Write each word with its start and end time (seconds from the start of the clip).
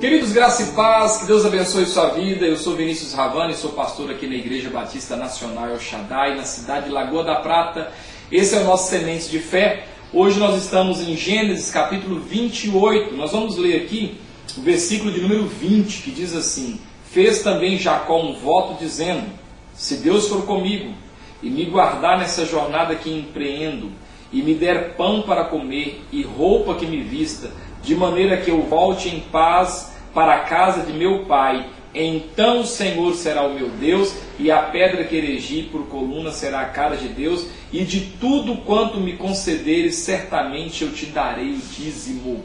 Queridos, 0.00 0.32
graça 0.32 0.62
e 0.62 0.66
paz, 0.68 1.18
que 1.18 1.26
Deus 1.26 1.44
abençoe 1.44 1.84
sua 1.84 2.08
vida. 2.08 2.46
Eu 2.46 2.56
sou 2.56 2.74
Vinícius 2.74 3.12
Ravani, 3.12 3.54
sou 3.54 3.72
pastor 3.72 4.10
aqui 4.10 4.26
na 4.26 4.34
Igreja 4.34 4.70
Batista 4.70 5.14
Nacional 5.14 5.68
El 5.68 5.78
Shaddai, 5.78 6.38
na 6.38 6.44
cidade 6.44 6.86
de 6.86 6.90
Lagoa 6.90 7.22
da 7.22 7.34
Prata. 7.34 7.92
Esse 8.32 8.56
é 8.56 8.60
o 8.60 8.64
nosso 8.64 8.88
Semente 8.88 9.28
de 9.28 9.38
Fé. 9.38 9.88
Hoje 10.10 10.40
nós 10.40 10.56
estamos 10.56 11.06
em 11.06 11.14
Gênesis 11.18 11.70
capítulo 11.70 12.18
28. 12.18 13.14
Nós 13.14 13.32
vamos 13.32 13.58
ler 13.58 13.76
aqui 13.82 14.16
o 14.56 14.62
versículo 14.62 15.12
de 15.12 15.20
número 15.20 15.44
20, 15.44 16.00
que 16.02 16.10
diz 16.10 16.34
assim: 16.34 16.80
Fez 17.04 17.42
também 17.42 17.76
Jacó 17.76 18.22
um 18.22 18.32
voto, 18.32 18.82
dizendo: 18.82 19.26
Se 19.74 19.96
Deus 19.96 20.28
for 20.28 20.46
comigo 20.46 20.94
e 21.42 21.50
me 21.50 21.66
guardar 21.66 22.18
nessa 22.18 22.46
jornada 22.46 22.94
que 22.94 23.12
empreendo, 23.12 23.92
e 24.32 24.40
me 24.40 24.54
der 24.54 24.94
pão 24.96 25.20
para 25.20 25.44
comer 25.44 26.02
e 26.10 26.22
roupa 26.22 26.76
que 26.76 26.86
me 26.86 27.02
vista, 27.02 27.50
de 27.82 27.94
maneira 27.94 28.36
que 28.36 28.50
eu 28.50 28.62
volte 28.62 29.08
em 29.08 29.20
paz 29.20 29.92
para 30.14 30.34
a 30.34 30.40
casa 30.40 30.82
de 30.82 30.92
meu 30.92 31.24
pai. 31.24 31.66
Então 31.92 32.60
o 32.60 32.66
Senhor 32.66 33.14
será 33.14 33.42
o 33.42 33.54
meu 33.54 33.68
Deus, 33.68 34.14
e 34.38 34.50
a 34.50 34.58
pedra 34.58 35.04
que 35.04 35.16
erigi 35.16 35.62
por 35.62 35.86
coluna 35.86 36.30
será 36.30 36.60
a 36.60 36.66
cara 36.66 36.96
de 36.96 37.08
Deus, 37.08 37.46
e 37.72 37.84
de 37.84 38.00
tudo 38.20 38.58
quanto 38.58 39.00
me 39.00 39.16
concederes, 39.16 39.96
certamente 39.96 40.84
eu 40.84 40.92
te 40.92 41.06
darei 41.06 41.50
o 41.50 41.58
dízimo. 41.58 42.44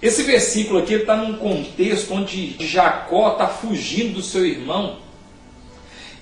Esse 0.00 0.22
versículo 0.22 0.78
aqui 0.78 0.94
está 0.94 1.16
num 1.16 1.36
contexto 1.36 2.14
onde 2.14 2.54
Jacó 2.60 3.32
está 3.32 3.48
fugindo 3.48 4.14
do 4.14 4.22
seu 4.22 4.46
irmão, 4.46 4.98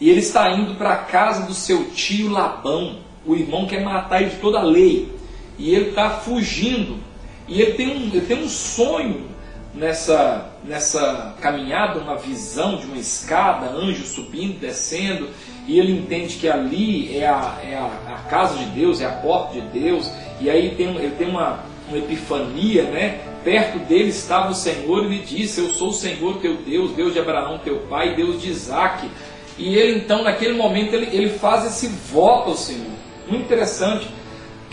e 0.01 0.09
ele 0.09 0.21
está 0.21 0.51
indo 0.53 0.75
para 0.77 0.95
a 0.95 0.97
casa 0.97 1.47
do 1.47 1.53
seu 1.53 1.91
tio 1.91 2.31
Labão. 2.31 2.99
O 3.27 3.35
irmão 3.35 3.67
quer 3.67 3.83
matar 3.83 4.23
ele 4.23 4.31
de 4.31 4.37
toda 4.37 4.61
a 4.61 4.63
lei, 4.63 5.13
e 5.59 5.75
ele 5.75 5.91
está 5.91 6.11
fugindo. 6.11 6.99
E 7.49 7.61
ele 7.61 7.73
tem 7.73 7.89
um, 7.89 8.07
ele 8.07 8.21
tem 8.23 8.43
um 8.43 8.49
sonho 8.49 9.27
nessa, 9.75 10.51
nessa 10.65 11.35
caminhada, 11.41 12.01
uma 12.01 12.17
visão 12.17 12.77
de 12.77 12.87
uma 12.87 12.97
escada, 12.97 13.71
anjo 13.71 14.05
subindo, 14.05 14.59
descendo, 14.59 15.29
e 15.67 15.79
ele 15.79 15.93
entende 15.93 16.37
que 16.37 16.49
ali 16.49 17.17
é 17.17 17.27
a, 17.27 17.59
é 17.63 17.75
a, 17.77 18.15
a 18.15 18.29
casa 18.29 18.57
de 18.57 18.65
Deus, 18.67 19.01
é 19.01 19.07
a 19.07 19.11
porta 19.11 19.61
de 19.61 19.67
Deus, 19.69 20.11
e 20.41 20.49
aí 20.49 20.75
tem, 20.75 20.89
ele 20.97 21.15
tem 21.17 21.29
uma, 21.29 21.61
uma 21.89 21.99
epifania, 21.99 22.85
né? 22.85 23.21
Perto 23.45 23.79
dele 23.81 24.09
estava 24.09 24.51
o 24.51 24.55
Senhor 24.55 25.05
e 25.05 25.09
lhe 25.09 25.19
disse: 25.21 25.61
Eu 25.61 25.69
sou 25.69 25.91
o 25.91 25.93
Senhor 25.93 26.39
teu 26.39 26.57
Deus, 26.57 26.91
Deus 26.93 27.13
de 27.13 27.21
Abraão 27.21 27.59
teu 27.59 27.79
pai, 27.89 28.17
Deus 28.17 28.43
de 28.43 28.51
Isaac. 28.51 29.09
E 29.57 29.77
ele 29.77 29.99
então, 30.01 30.25
naquele 30.25 30.55
momento, 30.55 30.95
ele, 30.95 31.17
ele 31.17 31.31
faz 31.39 31.65
esse 31.65 31.87
voto 31.87 32.51
ao 32.51 32.57
Senhor. 32.57 32.91
Muito 33.29 33.45
interessante. 33.45 34.09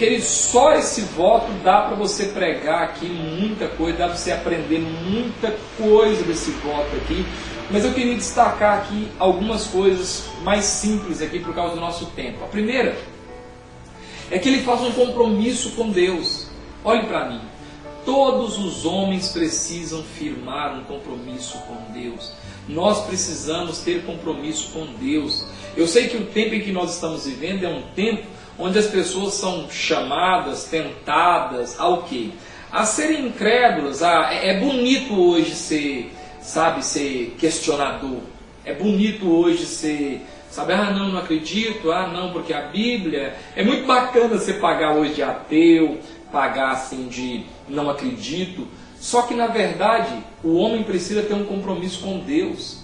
Querido, 0.03 0.23
só 0.23 0.73
esse 0.73 0.99
voto 0.99 1.49
dá 1.63 1.83
para 1.83 1.95
você 1.95 2.25
pregar 2.25 2.83
aqui 2.83 3.05
muita 3.05 3.69
coisa, 3.69 3.99
dá 3.99 4.07
para 4.07 4.17
você 4.17 4.33
aprender 4.33 4.79
muita 4.79 5.55
coisa 5.77 6.25
desse 6.25 6.51
voto 6.51 6.93
aqui. 6.97 7.25
Mas 7.71 7.85
eu 7.85 7.93
queria 7.93 8.13
destacar 8.13 8.79
aqui 8.79 9.07
algumas 9.17 9.65
coisas 9.67 10.25
mais 10.43 10.65
simples 10.65 11.21
aqui 11.21 11.39
por 11.39 11.55
causa 11.55 11.75
do 11.75 11.79
nosso 11.79 12.07
tempo. 12.07 12.43
A 12.43 12.47
primeira 12.47 12.97
é 14.29 14.37
que 14.37 14.49
ele 14.49 14.61
faz 14.63 14.81
um 14.81 14.91
compromisso 14.91 15.71
com 15.71 15.89
Deus. 15.89 16.47
Olhe 16.83 17.07
para 17.07 17.29
mim. 17.29 17.39
Todos 18.05 18.57
os 18.57 18.85
homens 18.85 19.29
precisam 19.29 20.03
firmar 20.03 20.77
um 20.77 20.83
compromisso 20.83 21.57
com 21.59 21.93
Deus. 21.93 22.33
Nós 22.67 23.05
precisamos 23.05 23.77
ter 23.77 24.03
compromisso 24.03 24.69
com 24.73 24.85
Deus. 24.99 25.45
Eu 25.77 25.87
sei 25.87 26.09
que 26.09 26.17
o 26.17 26.25
tempo 26.25 26.55
em 26.55 26.61
que 26.61 26.73
nós 26.73 26.93
estamos 26.95 27.25
vivendo 27.25 27.63
é 27.63 27.69
um 27.69 27.83
tempo 27.95 28.42
onde 28.57 28.77
as 28.77 28.87
pessoas 28.87 29.33
são 29.33 29.69
chamadas, 29.69 30.65
tentadas 30.65 31.79
ao 31.79 32.03
quê? 32.03 32.29
A 32.71 32.85
serem 32.85 33.27
incrédulas. 33.27 34.01
A, 34.01 34.33
é, 34.33 34.49
é 34.49 34.59
bonito 34.59 35.19
hoje 35.19 35.55
ser, 35.55 36.11
sabe, 36.41 36.83
ser 36.83 37.35
questionador. 37.39 38.21
É 38.65 38.73
bonito 38.73 39.29
hoje 39.29 39.65
ser, 39.65 40.21
sabe, 40.49 40.73
ah 40.73 40.91
não, 40.91 41.09
não 41.09 41.19
acredito, 41.19 41.91
ah 41.91 42.07
não, 42.07 42.31
porque 42.31 42.53
a 42.53 42.61
Bíblia. 42.61 43.35
É 43.55 43.63
muito 43.63 43.85
bacana 43.85 44.37
você 44.37 44.53
pagar 44.53 44.93
hoje 44.93 45.15
de 45.15 45.23
ateu, 45.23 45.99
pagar 46.31 46.71
assim 46.71 47.07
de 47.07 47.43
não 47.67 47.89
acredito. 47.89 48.67
Só 48.99 49.23
que 49.23 49.33
na 49.33 49.47
verdade 49.47 50.13
o 50.43 50.55
homem 50.55 50.83
precisa 50.83 51.21
ter 51.21 51.33
um 51.33 51.43
compromisso 51.43 52.01
com 52.01 52.19
Deus. 52.19 52.82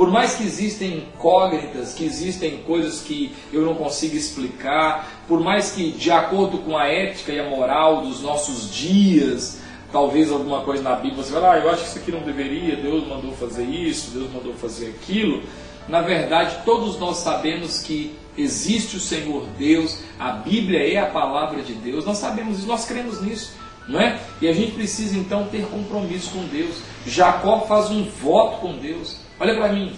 Por 0.00 0.10
mais 0.10 0.34
que 0.34 0.44
existem 0.44 0.96
incógnitas, 0.96 1.92
que 1.92 2.06
existem 2.06 2.56
coisas 2.66 3.02
que 3.02 3.34
eu 3.52 3.60
não 3.60 3.74
consigo 3.74 4.16
explicar, 4.16 5.06
por 5.28 5.40
mais 5.40 5.72
que, 5.72 5.90
de 5.90 6.10
acordo 6.10 6.56
com 6.56 6.74
a 6.74 6.86
ética 6.86 7.32
e 7.32 7.38
a 7.38 7.50
moral 7.50 8.00
dos 8.00 8.22
nossos 8.22 8.74
dias, 8.74 9.60
talvez 9.92 10.32
alguma 10.32 10.62
coisa 10.62 10.82
na 10.82 10.94
Bíblia 10.94 11.22
você 11.22 11.30
fala, 11.30 11.52
ah, 11.52 11.58
eu 11.58 11.68
acho 11.68 11.82
que 11.82 11.88
isso 11.90 11.98
aqui 11.98 12.12
não 12.12 12.22
deveria, 12.22 12.76
Deus 12.76 13.06
mandou 13.06 13.32
fazer 13.32 13.64
isso, 13.64 14.12
Deus 14.12 14.32
mandou 14.32 14.54
fazer 14.54 14.86
aquilo. 14.86 15.42
Na 15.86 16.00
verdade, 16.00 16.56
todos 16.64 16.98
nós 16.98 17.18
sabemos 17.18 17.82
que 17.82 18.16
existe 18.38 18.96
o 18.96 19.00
Senhor 19.00 19.44
Deus, 19.58 19.98
a 20.18 20.30
Bíblia 20.30 20.94
é 20.94 20.96
a 20.96 21.10
palavra 21.10 21.60
de 21.60 21.74
Deus, 21.74 22.06
nós 22.06 22.16
sabemos 22.16 22.60
isso, 22.60 22.66
nós 22.66 22.86
cremos 22.86 23.20
nisso. 23.20 23.52
Não 23.86 24.00
é? 24.00 24.18
E 24.40 24.48
a 24.48 24.52
gente 24.54 24.72
precisa 24.72 25.18
então 25.18 25.48
ter 25.48 25.66
compromisso 25.66 26.30
com 26.30 26.44
Deus. 26.46 26.76
Jacó 27.06 27.66
faz 27.66 27.90
um 27.90 28.04
voto 28.04 28.60
com 28.60 28.78
Deus. 28.78 29.28
Olha 29.40 29.54
para 29.54 29.72
mim. 29.72 29.96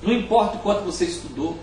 Não 0.00 0.12
importa 0.12 0.56
o 0.56 0.60
quanto 0.60 0.84
você 0.84 1.04
estudou, 1.06 1.58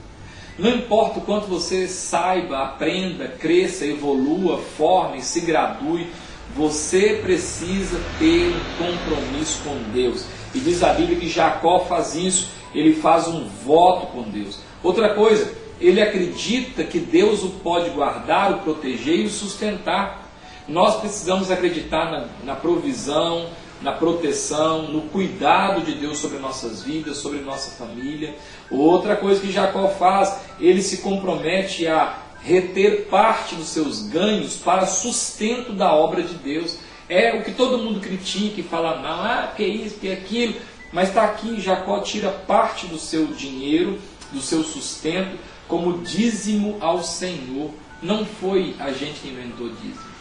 não 0.59 0.69
importa 0.69 1.19
o 1.19 1.21
quanto 1.21 1.47
você 1.47 1.87
saiba, 1.87 2.59
aprenda, 2.59 3.29
cresça, 3.29 3.85
evolua, 3.85 4.57
forme, 4.57 5.21
se 5.21 5.39
gradue, 5.41 6.07
você 6.55 7.19
precisa 7.21 7.97
ter 8.19 8.53
um 8.53 8.77
compromisso 8.77 9.61
com 9.63 9.75
Deus. 9.93 10.25
E 10.53 10.59
diz 10.59 10.83
a 10.83 10.93
Bíblia 10.93 11.17
que 11.17 11.29
Jacó 11.29 11.79
faz 11.79 12.15
isso, 12.15 12.49
ele 12.75 12.95
faz 12.95 13.27
um 13.27 13.47
voto 13.47 14.07
com 14.07 14.23
Deus. 14.23 14.59
Outra 14.83 15.13
coisa, 15.13 15.53
ele 15.79 16.01
acredita 16.01 16.83
que 16.83 16.99
Deus 16.99 17.43
o 17.43 17.51
pode 17.51 17.89
guardar, 17.91 18.51
o 18.51 18.59
proteger 18.59 19.19
e 19.19 19.25
o 19.25 19.29
sustentar. 19.29 20.29
Nós 20.67 20.99
precisamos 20.99 21.49
acreditar 21.49 22.11
na, 22.11 22.27
na 22.43 22.55
provisão, 22.55 23.47
na 23.81 23.91
proteção, 23.91 24.83
no 24.83 25.01
cuidado 25.01 25.81
de 25.81 25.95
Deus 25.95 26.19
sobre 26.19 26.37
nossas 26.37 26.83
vidas, 26.83 27.17
sobre 27.17 27.39
nossa 27.39 27.71
família. 27.71 28.35
Outra 28.69 29.15
coisa 29.15 29.41
que 29.41 29.51
Jacó 29.51 29.87
faz, 29.89 30.35
ele 30.59 30.81
se 30.81 30.97
compromete 30.97 31.87
a 31.87 32.17
reter 32.43 33.07
parte 33.09 33.55
dos 33.55 33.67
seus 33.67 34.03
ganhos 34.03 34.55
para 34.55 34.85
sustento 34.85 35.73
da 35.73 35.93
obra 35.93 36.21
de 36.21 36.35
Deus. 36.35 36.77
É 37.09 37.35
o 37.35 37.43
que 37.43 37.51
todo 37.51 37.77
mundo 37.77 37.99
critica 37.99 38.61
e 38.61 38.63
fala, 38.63 39.01
não, 39.01 39.23
ah, 39.23 39.53
que 39.55 39.63
isso, 39.63 39.99
que 39.99 40.11
aquilo. 40.11 40.55
Mas 40.93 41.09
está 41.09 41.23
aqui, 41.23 41.59
Jacó 41.59 41.99
tira 41.99 42.29
parte 42.29 42.85
do 42.87 42.97
seu 42.97 43.27
dinheiro, 43.27 43.99
do 44.31 44.41
seu 44.41 44.63
sustento, 44.63 45.37
como 45.67 45.99
dízimo 45.99 46.77
ao 46.79 47.03
Senhor. 47.03 47.71
Não 48.01 48.25
foi 48.25 48.75
a 48.79 48.91
gente 48.91 49.19
que 49.21 49.29
inventou 49.29 49.69
dízimo. 49.69 50.11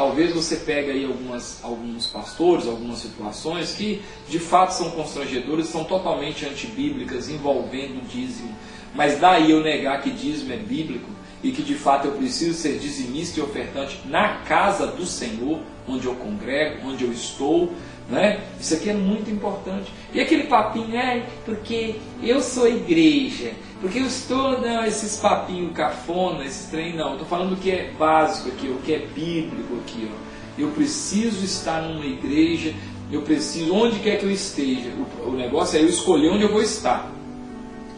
Talvez 0.00 0.32
você 0.32 0.56
pegue 0.56 0.92
aí 0.92 1.04
algumas, 1.04 1.62
alguns 1.62 2.06
pastores, 2.06 2.66
algumas 2.66 3.00
situações 3.00 3.74
que 3.74 4.00
de 4.30 4.38
fato 4.38 4.70
são 4.70 4.90
constrangedoras, 4.92 5.66
são 5.66 5.84
totalmente 5.84 6.46
antibíblicas, 6.46 7.28
envolvendo 7.28 7.98
o 7.98 8.06
dízimo. 8.06 8.50
Mas 8.94 9.20
daí 9.20 9.50
eu 9.50 9.62
negar 9.62 10.00
que 10.00 10.08
dízimo 10.10 10.54
é 10.54 10.56
bíblico 10.56 11.10
e 11.42 11.52
que 11.52 11.62
de 11.62 11.74
fato 11.74 12.06
eu 12.06 12.12
preciso 12.12 12.56
ser 12.56 12.78
dizimista 12.78 13.40
e 13.40 13.42
ofertante 13.42 14.00
na 14.06 14.38
casa 14.38 14.86
do 14.86 15.04
Senhor, 15.04 15.60
onde 15.86 16.06
eu 16.06 16.14
congrego, 16.14 16.88
onde 16.88 17.04
eu 17.04 17.12
estou, 17.12 17.70
né? 18.08 18.40
Isso 18.58 18.72
aqui 18.72 18.88
é 18.88 18.94
muito 18.94 19.30
importante. 19.30 19.92
E 20.14 20.20
aquele 20.20 20.44
papinho, 20.44 20.96
é 20.96 21.26
porque 21.44 21.96
eu 22.22 22.40
sou 22.40 22.66
igreja, 22.66 23.52
porque 23.80 23.98
eu 23.98 24.06
estou, 24.06 24.60
não, 24.60 24.84
esses 24.84 25.16
papinhos 25.16 25.72
cafona, 25.72 26.44
esses 26.44 26.68
trem, 26.68 26.94
não. 26.94 27.12
Estou 27.12 27.26
falando 27.26 27.54
o 27.54 27.56
que 27.56 27.70
é 27.70 27.92
básico 27.98 28.50
aqui, 28.50 28.68
o 28.68 28.78
que 28.78 28.92
é 28.92 28.98
bíblico 28.98 29.74
aqui. 29.76 30.10
Ó. 30.12 30.60
Eu 30.60 30.68
preciso 30.72 31.42
estar 31.42 31.80
numa 31.80 32.04
igreja, 32.04 32.74
eu 33.10 33.22
preciso, 33.22 33.72
onde 33.74 33.98
quer 34.00 34.18
que 34.18 34.24
eu 34.24 34.30
esteja. 34.30 34.90
O, 34.90 35.30
o 35.30 35.32
negócio 35.32 35.78
é 35.78 35.82
eu 35.82 35.88
escolher 35.88 36.28
onde 36.30 36.42
eu 36.42 36.52
vou 36.52 36.60
estar. 36.60 37.10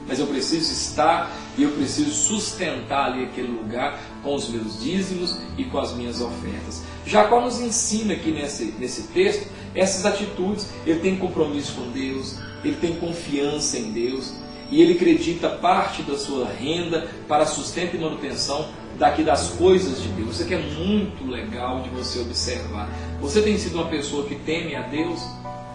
Mas 0.06 0.20
eu 0.20 0.26
preciso 0.28 0.72
estar 0.72 1.32
e 1.58 1.64
eu 1.64 1.70
preciso 1.72 2.12
sustentar 2.12 3.06
ali 3.06 3.24
aquele 3.24 3.48
lugar 3.48 4.00
com 4.22 4.34
os 4.36 4.48
meus 4.48 4.80
dízimos 4.80 5.36
e 5.58 5.64
com 5.64 5.78
as 5.78 5.92
minhas 5.94 6.20
ofertas. 6.20 6.82
Jacó 7.04 7.40
nos 7.40 7.60
ensina 7.60 8.14
aqui 8.14 8.30
nesse, 8.30 8.66
nesse 8.78 9.08
texto 9.08 9.48
essas 9.74 10.06
atitudes. 10.06 10.68
Ele 10.86 11.00
tem 11.00 11.16
compromisso 11.16 11.74
com 11.74 11.90
Deus, 11.90 12.38
ele 12.62 12.76
tem 12.76 12.94
confiança 12.94 13.78
em 13.78 13.90
Deus 13.90 14.32
e 14.72 14.80
ele 14.80 14.94
acredita 14.94 15.50
parte 15.50 16.02
da 16.02 16.16
sua 16.16 16.48
renda 16.48 17.06
para 17.28 17.44
sustento 17.44 17.94
e 17.94 17.98
manutenção 17.98 18.66
daqui 18.98 19.22
das 19.22 19.50
coisas 19.50 20.02
de 20.02 20.08
Deus. 20.08 20.30
Isso 20.30 20.44
aqui 20.44 20.54
é 20.54 20.58
muito 20.58 21.26
legal 21.30 21.82
de 21.82 21.90
você 21.90 22.20
observar. 22.20 22.88
Você 23.20 23.42
tem 23.42 23.58
sido 23.58 23.74
uma 23.74 23.88
pessoa 23.88 24.26
que 24.26 24.34
teme 24.34 24.74
a 24.74 24.80
Deus? 24.80 25.20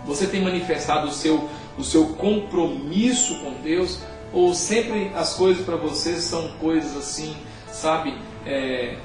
Você 0.07 0.25
tem 0.25 0.41
manifestado 0.41 1.09
o 1.09 1.11
seu, 1.11 1.47
o 1.77 1.83
seu 1.83 2.07
compromisso 2.15 3.37
com 3.39 3.61
Deus? 3.61 3.99
Ou 4.33 4.55
sempre 4.55 5.11
as 5.15 5.35
coisas 5.35 5.63
para 5.63 5.75
você 5.75 6.19
são 6.19 6.47
coisas 6.59 6.97
assim, 6.97 7.37
sabe, 7.71 8.15
é, 8.47 8.97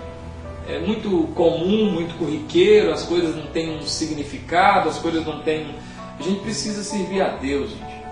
é 0.68 0.78
muito 0.78 1.28
comum, 1.34 1.90
muito 1.90 2.14
corriqueiro, 2.16 2.92
as 2.92 3.02
coisas 3.02 3.36
não 3.36 3.46
têm 3.48 3.76
um 3.76 3.82
significado, 3.82 4.88
as 4.88 4.98
coisas 4.98 5.26
não 5.26 5.42
têm 5.42 5.74
A 6.18 6.22
gente 6.22 6.40
precisa 6.40 6.82
servir 6.82 7.20
a 7.20 7.28
Deus, 7.36 7.72
gente. 7.72 8.02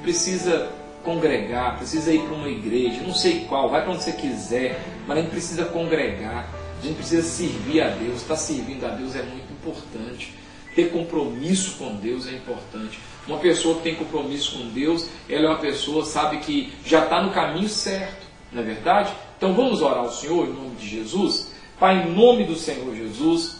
Precisa 0.00 0.83
congregar, 1.04 1.76
precisa 1.76 2.12
ir 2.12 2.22
para 2.22 2.34
uma 2.34 2.48
igreja, 2.48 3.02
não 3.02 3.14
sei 3.14 3.44
qual, 3.48 3.68
vai 3.68 3.82
para 3.82 3.92
onde 3.92 4.02
você 4.02 4.12
quiser, 4.12 4.80
mas 5.06 5.18
a 5.18 5.20
gente 5.20 5.30
precisa 5.30 5.64
congregar, 5.66 6.48
a 6.80 6.86
gente 6.86 6.96
precisa 6.96 7.22
servir 7.22 7.80
a 7.82 7.88
Deus. 7.90 8.22
Estar 8.22 8.36
servindo 8.36 8.84
a 8.84 8.90
Deus 8.90 9.14
é 9.14 9.22
muito 9.22 9.52
importante. 9.52 10.34
Ter 10.74 10.90
compromisso 10.90 11.78
com 11.78 11.94
Deus 11.96 12.26
é 12.26 12.32
importante. 12.32 12.98
Uma 13.26 13.38
pessoa 13.38 13.76
que 13.76 13.82
tem 13.82 13.94
compromisso 13.94 14.58
com 14.58 14.68
Deus, 14.68 15.08
ela 15.28 15.46
é 15.46 15.48
uma 15.48 15.58
pessoa, 15.58 16.04
sabe, 16.04 16.38
que 16.38 16.72
já 16.84 17.04
está 17.04 17.22
no 17.22 17.32
caminho 17.32 17.68
certo, 17.68 18.26
não 18.52 18.60
é 18.60 18.64
verdade? 18.64 19.12
Então 19.36 19.54
vamos 19.54 19.80
orar 19.80 20.00
ao 20.00 20.12
Senhor 20.12 20.46
em 20.46 20.52
nome 20.52 20.76
de 20.76 20.88
Jesus. 20.88 21.52
Pai, 21.78 22.06
em 22.06 22.12
nome 22.12 22.44
do 22.44 22.54
Senhor 22.54 22.94
Jesus, 22.94 23.56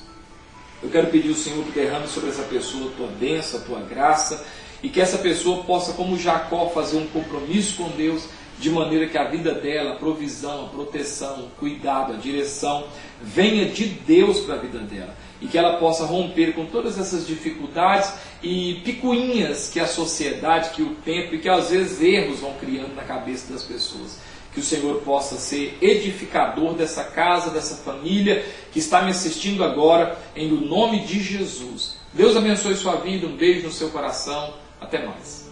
eu 0.82 0.90
quero 0.90 1.06
pedir 1.06 1.30
ao 1.30 1.34
Senhor 1.34 1.64
que 1.64 1.72
derrame 1.72 2.06
sobre 2.06 2.30
essa 2.30 2.42
pessoa 2.42 2.90
a 2.90 2.96
tua 2.96 3.08
bênção, 3.08 3.60
a 3.60 3.62
tua 3.62 3.80
graça, 3.80 4.44
e 4.84 4.90
que 4.90 5.00
essa 5.00 5.16
pessoa 5.16 5.64
possa, 5.64 5.94
como 5.94 6.18
Jacó, 6.18 6.68
fazer 6.68 6.98
um 6.98 7.06
compromisso 7.06 7.76
com 7.78 7.88
Deus, 7.96 8.28
de 8.58 8.68
maneira 8.68 9.08
que 9.08 9.16
a 9.16 9.24
vida 9.24 9.54
dela, 9.54 9.92
a 9.92 9.96
provisão, 9.96 10.66
a 10.66 10.68
proteção, 10.68 11.46
o 11.46 11.48
cuidado, 11.58 12.12
a 12.12 12.16
direção, 12.16 12.84
venha 13.22 13.64
de 13.64 13.86
Deus 13.86 14.40
para 14.40 14.56
a 14.56 14.58
vida 14.58 14.80
dela. 14.80 15.16
E 15.40 15.46
que 15.46 15.56
ela 15.56 15.78
possa 15.78 16.04
romper 16.04 16.52
com 16.52 16.66
todas 16.66 16.98
essas 16.98 17.26
dificuldades 17.26 18.12
e 18.42 18.82
picuinhas 18.84 19.70
que 19.70 19.80
a 19.80 19.86
sociedade, 19.86 20.68
que 20.74 20.82
o 20.82 20.90
tempo 20.96 21.34
e 21.34 21.38
que 21.38 21.48
às 21.48 21.70
vezes 21.70 22.02
erros 22.02 22.40
vão 22.40 22.52
criando 22.60 22.94
na 22.94 23.04
cabeça 23.04 23.50
das 23.50 23.62
pessoas 23.62 24.18
que 24.52 24.60
o 24.60 24.62
Senhor 24.62 25.00
possa 25.00 25.36
ser 25.36 25.78
edificador 25.80 26.74
dessa 26.74 27.04
casa, 27.04 27.50
dessa 27.50 27.76
família 27.76 28.44
que 28.70 28.78
está 28.78 29.00
me 29.00 29.10
assistindo 29.10 29.64
agora, 29.64 30.16
em 30.36 30.48
nome 30.48 31.06
de 31.06 31.20
Jesus. 31.20 31.96
Deus 32.12 32.36
abençoe 32.36 32.76
sua 32.76 32.96
vida, 32.96 33.26
um 33.26 33.34
beijo 33.34 33.66
no 33.66 33.72
seu 33.72 33.88
coração, 33.88 34.54
até 34.84 35.04
mais. 35.06 35.43